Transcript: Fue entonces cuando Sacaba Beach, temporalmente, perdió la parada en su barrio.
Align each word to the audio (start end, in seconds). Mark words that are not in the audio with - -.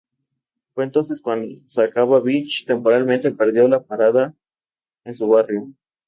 Fue 0.73 0.83
entonces 0.83 1.21
cuando 1.21 1.47
Sacaba 1.67 2.19
Beach, 2.21 2.65
temporalmente, 2.65 3.31
perdió 3.33 3.67
la 3.67 3.83
parada 3.83 4.33
en 5.05 5.13
su 5.13 5.27
barrio. 5.27 5.69